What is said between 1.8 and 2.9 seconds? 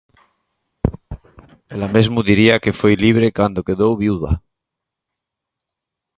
mesmo diría que